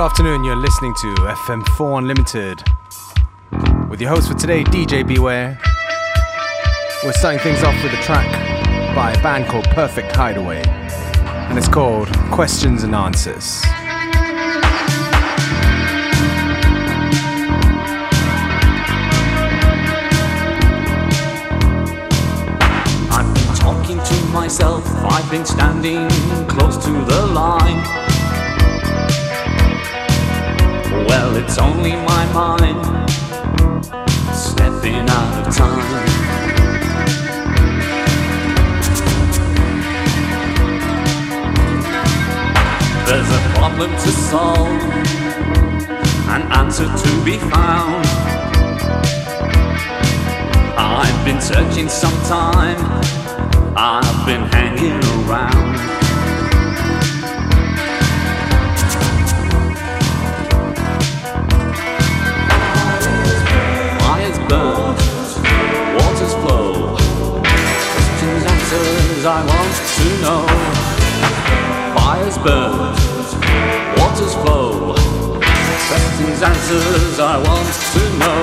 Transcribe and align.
afternoon. 0.00 0.44
You're 0.44 0.56
listening 0.56 0.94
to 0.94 1.14
FM4 1.14 1.98
Unlimited 1.98 2.62
with 3.90 4.00
your 4.00 4.08
host 4.08 4.28
for 4.28 4.34
today, 4.34 4.64
DJ 4.64 5.06
Beware. 5.06 5.60
We're 7.04 7.12
starting 7.12 7.40
things 7.40 7.62
off 7.62 7.74
with 7.82 7.92
a 7.92 8.02
track 8.02 8.26
by 8.94 9.12
a 9.12 9.22
band 9.22 9.46
called 9.46 9.64
Perfect 9.70 10.16
Hideaway, 10.16 10.62
and 10.66 11.58
it's 11.58 11.68
called 11.68 12.08
Questions 12.30 12.82
and 12.82 12.94
Answers. 12.94 13.60
I've 23.10 23.34
been 23.34 23.54
talking 23.56 23.98
to 23.98 24.24
myself, 24.32 24.86
I've 24.88 25.30
been 25.30 25.44
standing 25.44 26.08
close 26.48 26.82
to 26.84 26.90
the 26.90 27.26
line. 27.34 28.09
Well, 31.10 31.34
it's 31.34 31.58
only 31.58 31.90
my 31.90 32.24
mind 32.32 32.86
stepping 34.32 35.08
out 35.10 35.44
of 35.44 35.56
time. 35.56 36.06
There's 43.06 43.28
a 43.28 43.42
problem 43.58 43.90
to 43.90 44.10
solve, 44.30 44.68
an 46.28 46.42
answer 46.52 46.86
to 46.86 47.24
be 47.24 47.38
found. 47.38 48.06
I've 50.78 51.24
been 51.24 51.40
searching 51.40 51.88
some 51.88 52.14
time, 52.28 52.78
I've 53.76 54.26
been 54.26 54.42
hanging 54.42 55.02
around. 55.26 55.99
Answers 69.20 69.26
I 69.26 69.44
want 69.44 69.76
to 69.96 70.06
know. 70.22 70.46
Fires 71.94 72.38
burn, 72.38 72.78
waters 73.98 74.34
flow. 74.34 74.94
Questions, 75.88 76.42
answers 76.42 77.20
I 77.20 77.36
want 77.36 77.68
to 77.92 78.02
know. 78.18 78.42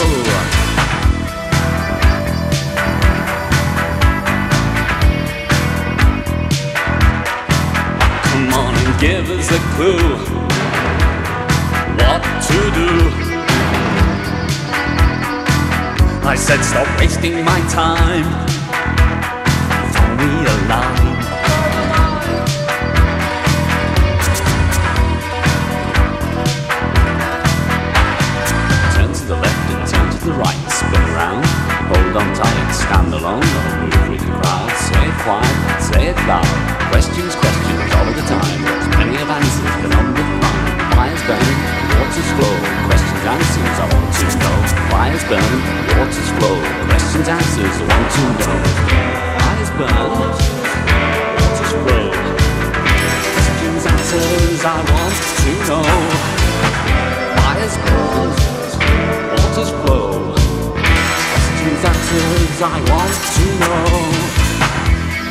Come 8.23 8.53
on 8.53 8.75
and 8.75 8.99
give 8.99 9.29
us 9.31 9.49
a 9.51 9.59
clue 9.75 10.15
what 11.97 12.21
to 12.49 12.59
do. 12.75 12.91
I 16.27 16.35
said, 16.35 16.61
stop 16.61 16.87
wasting 16.99 17.43
my 17.43 17.59
time. 17.69 18.56
Me 20.27 20.33
a 20.33 20.55
line. 20.67 21.15
Turn 28.91 29.13
to 29.13 29.23
the 29.23 29.37
left 29.39 29.71
and 29.71 29.87
turn 29.87 30.07
to 30.11 30.19
the 30.25 30.33
right, 30.35 30.67
spin 30.67 30.99
around, 31.15 31.45
hold 31.87 32.17
on 32.19 32.27
tight, 32.35 32.71
stand 32.75 33.13
alone, 33.13 33.39
don't 33.39 33.79
move 33.79 34.09
with 34.09 34.19
the 34.19 34.31
crowd. 34.35 34.67
Say 34.75 34.99
it 35.07 35.15
quiet, 35.23 35.79
say 35.79 36.03
it 36.11 36.19
loud. 36.27 36.43
Questions, 36.91 37.33
questions 37.39 37.87
all 37.95 38.07
of 38.11 38.15
the 38.19 38.25
time. 38.27 38.59
There's 38.67 38.87
plenty 38.99 39.15
of 39.23 39.29
answers, 39.31 39.75
but 39.79 39.95
on 39.95 40.11
the 40.11 40.23
mind. 40.43 40.75
Fires 40.91 41.23
burning, 41.23 41.61
waters 41.95 42.29
flow. 42.35 42.55
Questions, 42.83 43.23
answers, 43.31 43.79
I 43.79 43.85
want 43.95 44.11
to 44.11 44.27
know. 44.43 44.55
Fires 44.91 45.23
burning, 45.31 45.63
waters 45.95 46.29
flow. 46.35 46.57
Questions, 46.91 47.27
answers, 47.31 47.75
I 47.79 47.87
want 47.87 48.11
to 48.11 48.21
know. 48.43 49.36
Fires 49.57 49.71
burn, 49.71 49.89
waters 49.89 51.71
flow. 51.81 52.13
Questions, 53.33 53.85
answers, 53.87 54.61
I 54.63 54.77
want 54.91 55.17
to 55.41 55.51
know. 55.65 55.87
Fires 57.41 57.75
burn, 57.81 58.29
waters 59.33 59.71
flow. 59.81 60.13
Questions, 61.57 61.81
answers, 61.89 62.61
I 62.61 62.77
want 62.91 63.17
to 63.33 63.45
know. 63.61 63.89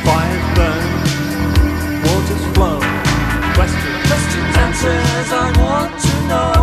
Fires 0.03 0.47
burn, 0.57 0.83
waters 2.03 2.43
flow. 2.53 2.79
Questions, 3.55 3.99
questions, 4.07 4.53
answers, 4.57 5.29
I 5.31 5.35
want 5.61 5.91
to 6.01 6.13
know. 6.27 6.56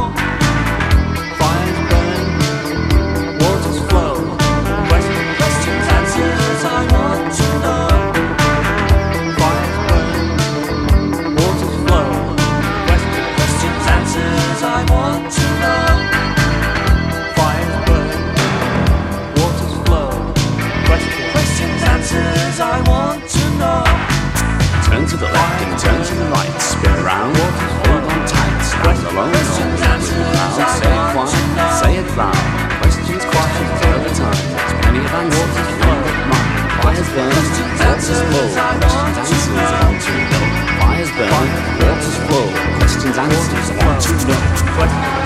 Loud. 32.17 32.37
Questions, 32.81 33.25
all 33.25 34.01
the 34.03 34.13
time. 34.15 34.39
Plenty 34.83 35.01
of 35.01 35.15
answers, 35.15 35.71
flow 35.79 35.99
of 35.99 36.19
mind. 36.31 36.55
Fires 36.83 37.09
burn, 37.15 37.33
waters 37.81 38.21
flow. 38.31 38.49
Questions, 38.55 39.39
answers, 39.39 39.47
I 39.47 39.59
want 39.75 40.03
to 40.03 40.15
know. 40.31 40.47
Fires 40.81 41.11
burn, 41.17 41.49
waters 41.81 42.17
flow. 42.27 42.47
Questions, 42.79 43.17
answers, 43.19 43.69
I 43.71 43.87
want 43.87 44.01
to 44.03 44.13
know. 44.27 44.41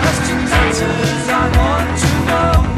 Questions, 0.02 0.50
answers, 0.52 1.28
I 1.28 1.44
want 1.56 1.88
to 2.00 2.08
know. 2.26 2.77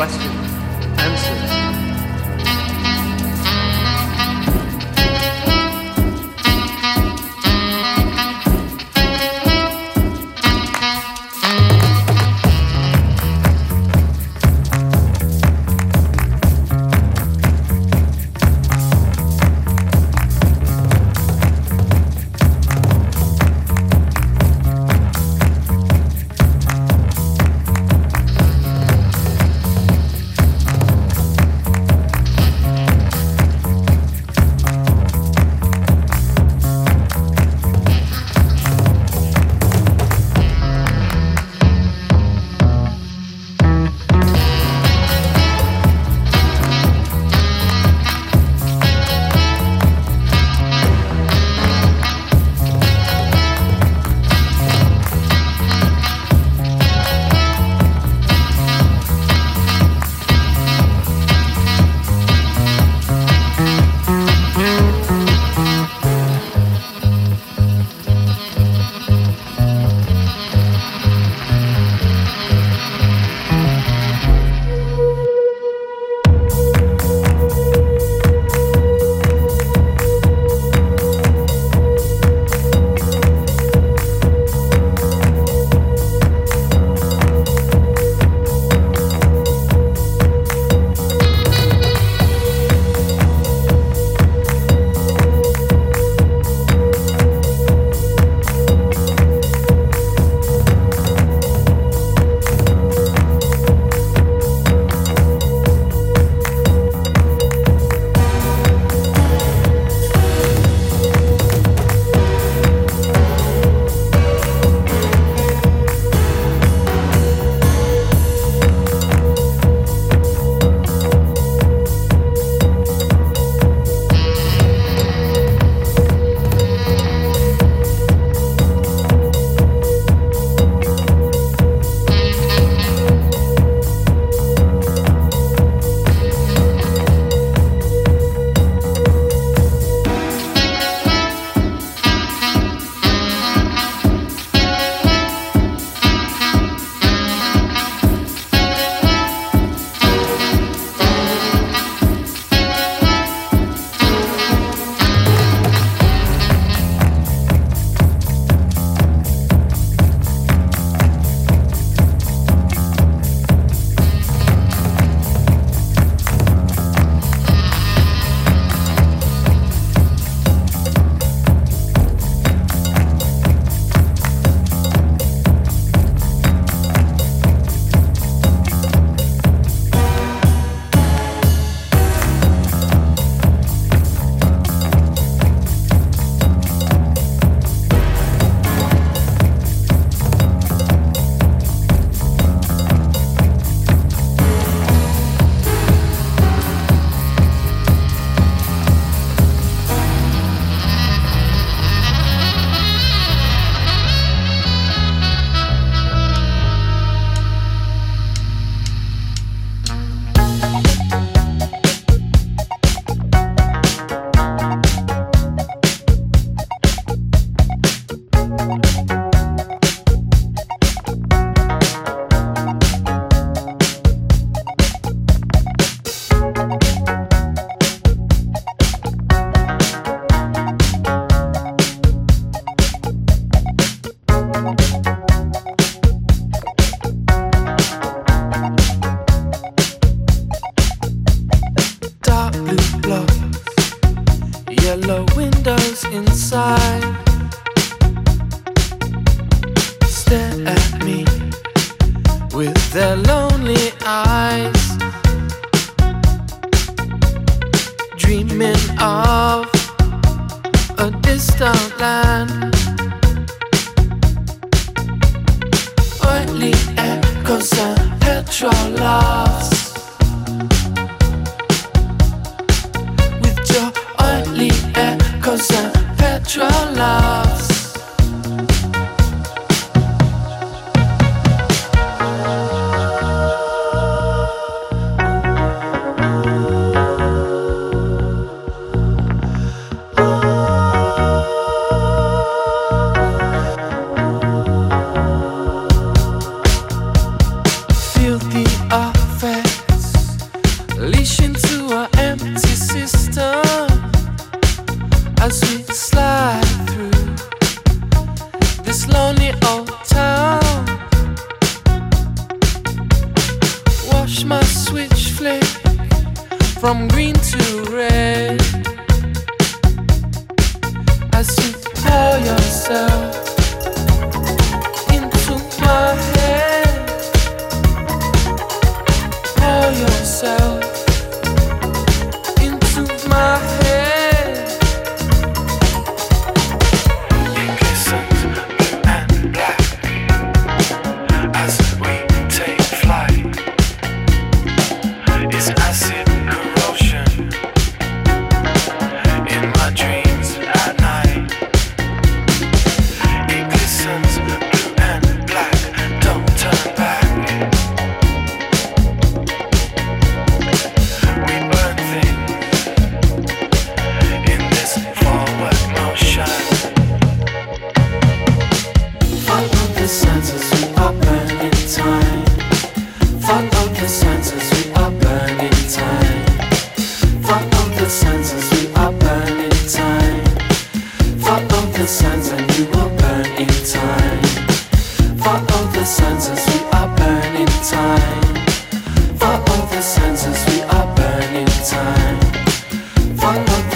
Question, 0.00 0.29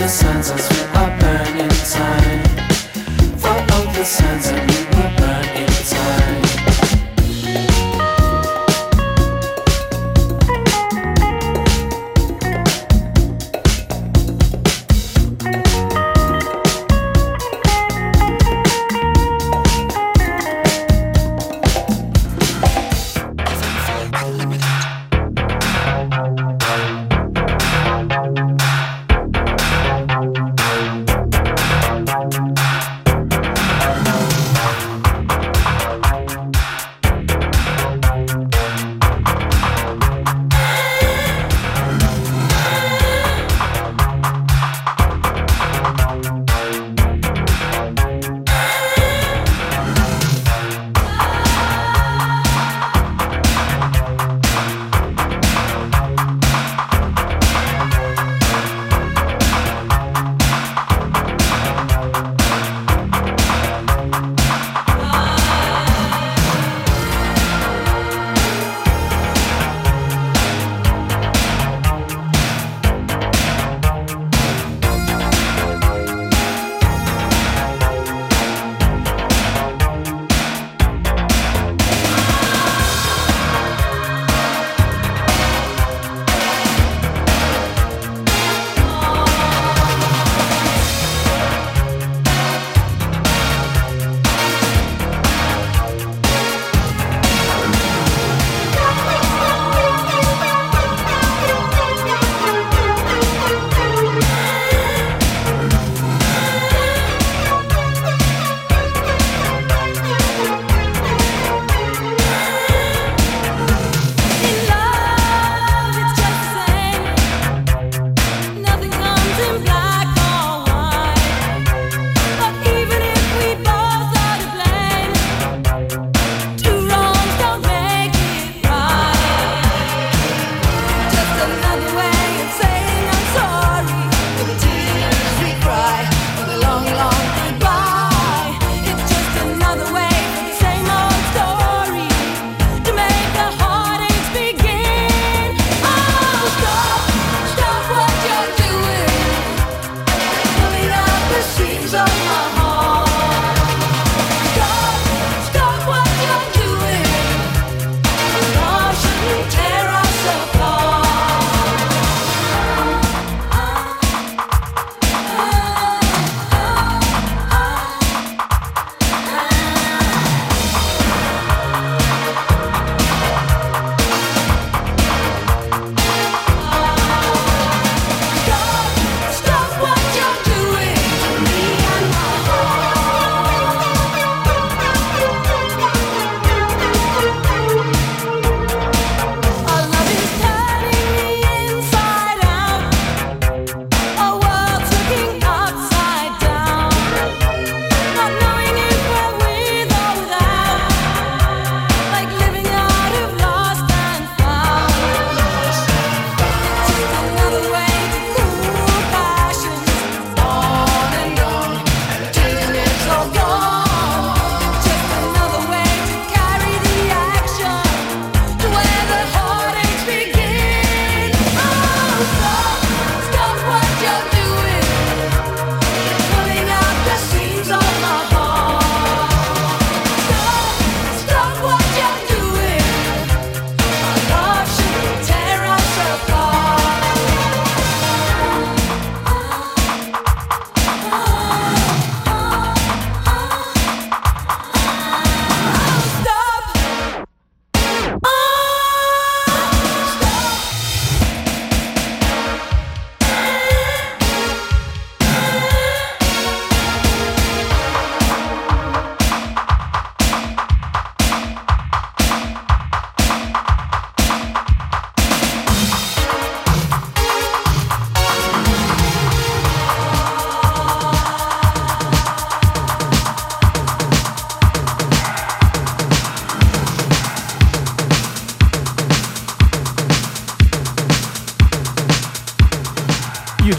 the 0.04 0.10
senses, 0.10 0.68
we 0.68 0.98
are 0.98 1.18
burning 1.18 1.63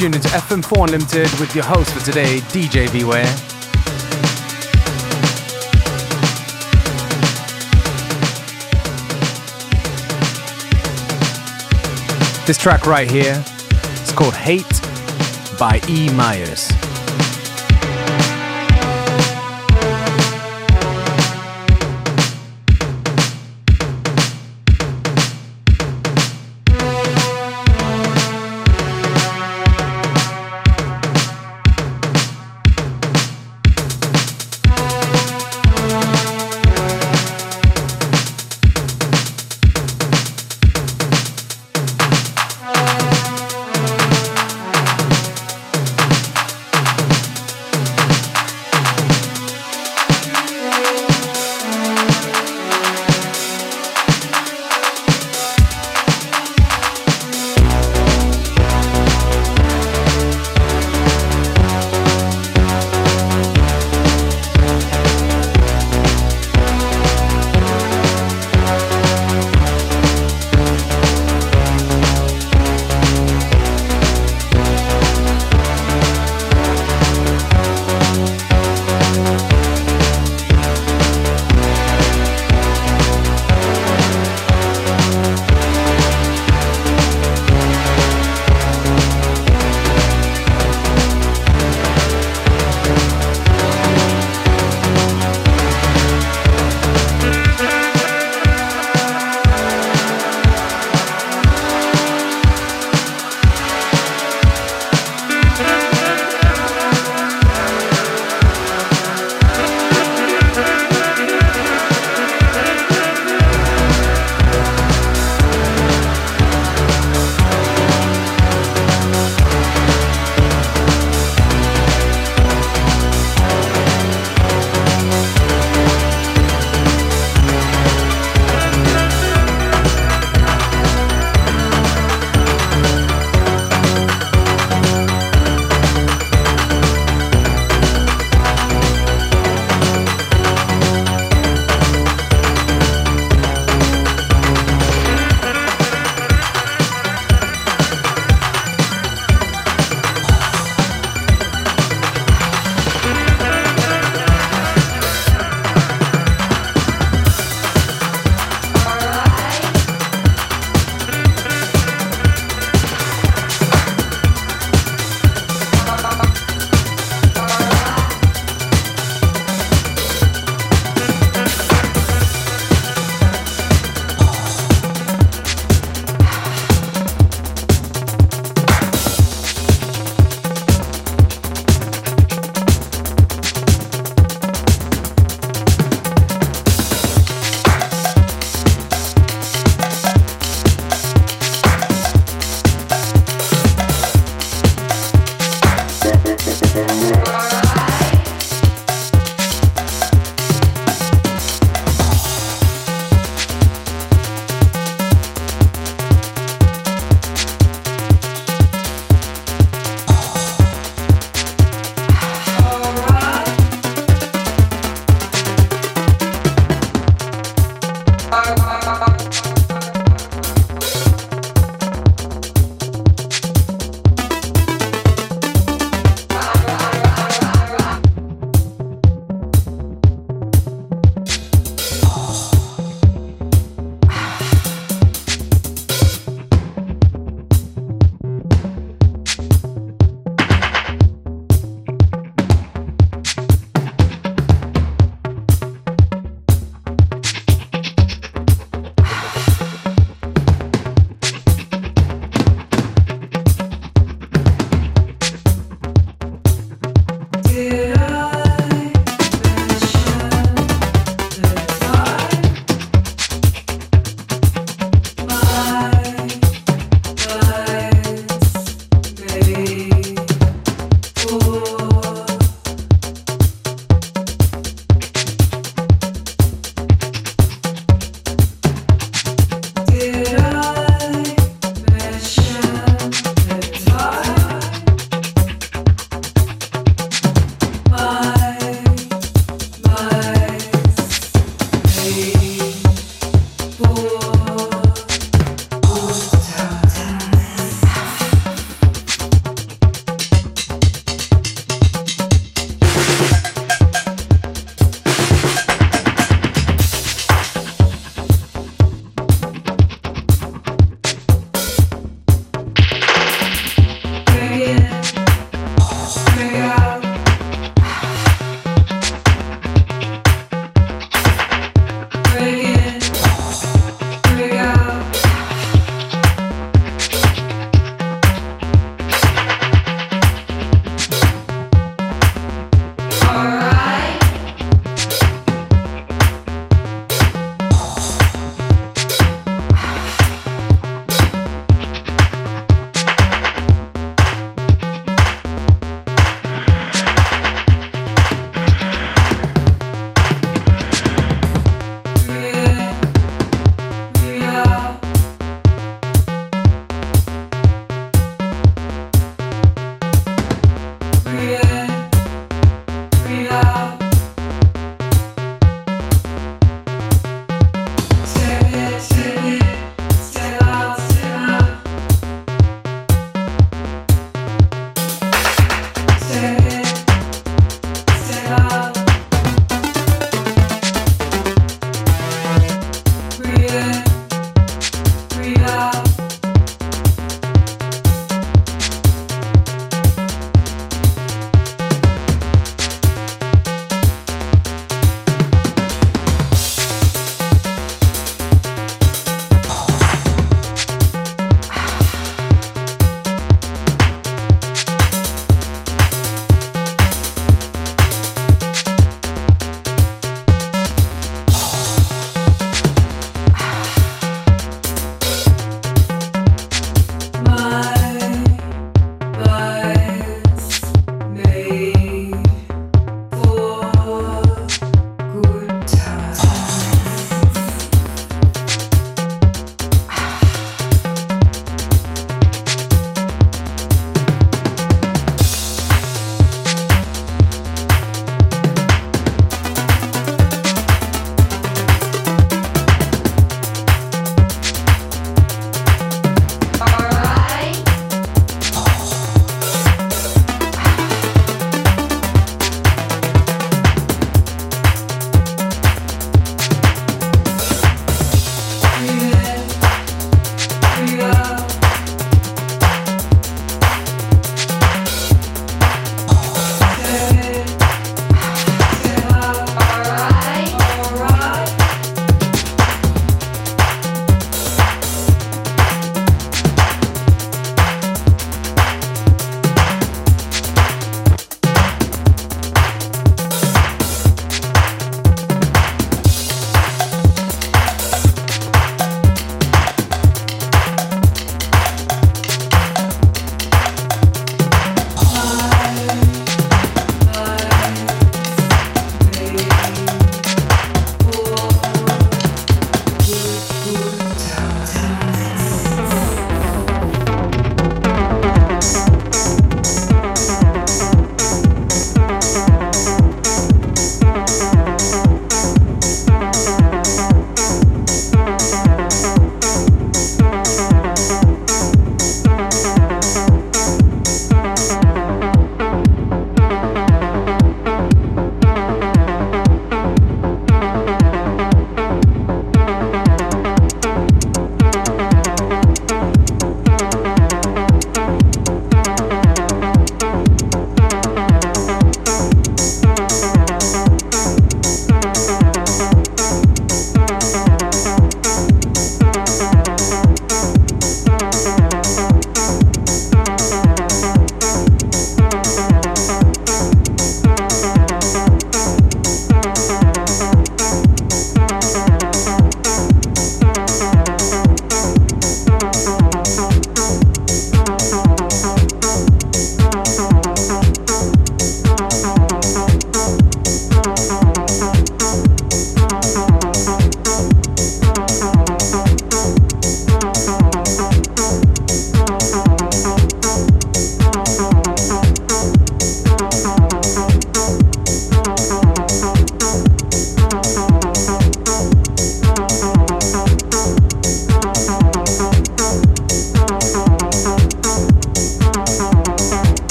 tuned 0.00 0.14
into 0.14 0.28
FM4 0.28 0.84
Unlimited 0.84 1.30
with 1.38 1.54
your 1.54 1.62
host 1.62 1.92
for 1.92 2.02
today, 2.02 2.38
DJ 2.38 2.90
Beware. 2.90 3.26
This 12.46 12.56
track 12.56 12.86
right 12.86 13.10
here 13.10 13.44
is 14.02 14.10
called 14.12 14.34
Hate 14.34 14.64
by 15.58 15.82
E. 15.86 16.08
Myers. 16.14 16.89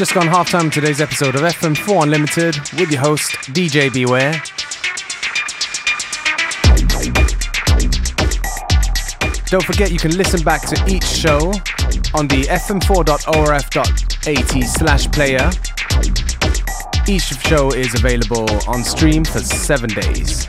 just 0.00 0.14
gone 0.14 0.26
half 0.26 0.50
time 0.50 0.70
today's 0.70 1.02
episode 1.02 1.34
of 1.34 1.42
FM4 1.42 2.04
Unlimited 2.04 2.56
with 2.80 2.90
your 2.90 3.02
host, 3.02 3.32
DJ 3.52 3.92
Beware. 3.92 4.32
Don't 9.48 9.62
forget 9.62 9.92
you 9.92 9.98
can 9.98 10.16
listen 10.16 10.42
back 10.42 10.66
to 10.68 10.82
each 10.90 11.04
show 11.04 11.52
on 12.14 12.26
the 12.28 12.46
fm4.orf.at 12.48 14.78
slash 14.78 15.10
player. 15.10 15.50
Each 17.06 17.24
show 17.46 17.68
is 17.68 17.94
available 17.94 18.48
on 18.66 18.82
stream 18.82 19.22
for 19.22 19.40
seven 19.40 19.90
days. 19.90 20.48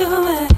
do 0.00 0.28
it. 0.28 0.49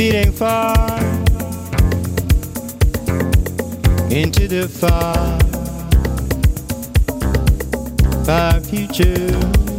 Beating 0.00 0.32
far 0.32 0.98
into 4.10 4.48
the 4.48 4.66
far, 4.66 5.38
far 8.24 8.60
future. 8.60 9.69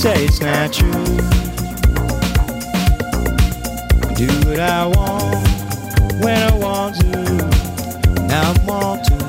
Say 0.00 0.24
it's 0.24 0.40
not 0.40 0.72
true. 0.72 1.04
Do 4.16 4.28
what 4.48 4.58
I 4.58 4.86
want 4.86 5.34
when 6.24 6.38
I 6.38 6.56
want 6.56 6.96
to. 7.00 7.10
Now 8.26 8.50
I 8.50 8.64
want 8.64 9.04
to. 9.04 9.20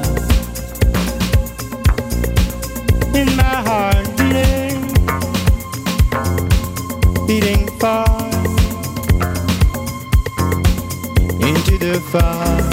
in 3.20 3.36
my 3.36 3.58
heart 3.68 4.08
beating, 4.18 4.80
beating 7.28 7.68
far 7.78 8.08
into 11.48 11.78
the 11.78 12.00
far, 12.12 12.71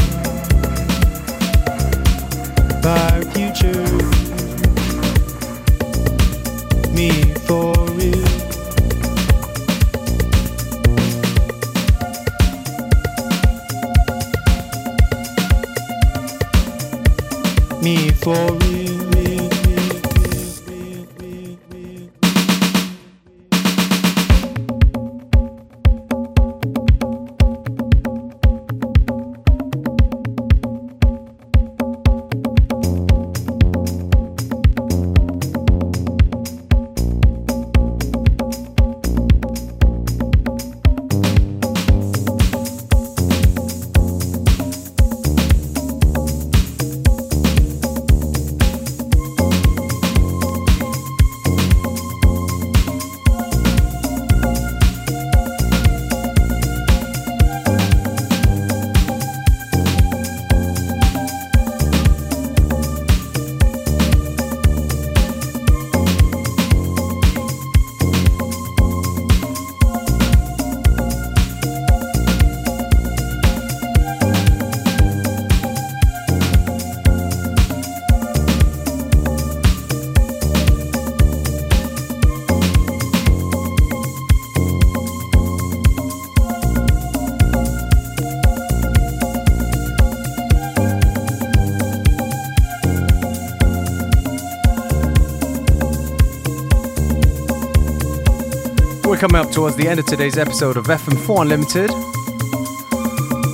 We're 99.19 99.27
coming 99.27 99.45
up 99.45 99.51
towards 99.51 99.75
the 99.75 99.89
end 99.89 99.99
of 99.99 100.07
today's 100.07 100.39
episode 100.39 100.77
of 100.77 100.85
FM4 100.85 101.41
Unlimited. 101.43 101.91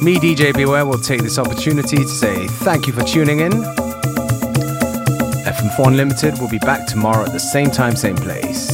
Me, 0.03 0.17
DJ 0.17 0.53
Beware, 0.53 0.85
will 0.85 0.99
take 0.99 1.23
this 1.23 1.39
opportunity 1.39 1.97
to 1.97 2.07
say 2.07 2.47
thank 2.47 2.87
you 2.87 2.93
for 2.93 3.03
tuning 3.03 3.41
in. 3.41 3.53
FM4 5.43 5.87
Unlimited 5.87 6.39
will 6.39 6.51
be 6.51 6.59
back 6.59 6.87
tomorrow 6.87 7.25
at 7.25 7.33
the 7.33 7.41
same 7.41 7.71
time, 7.71 7.97
same 7.97 8.15
place. 8.15 8.74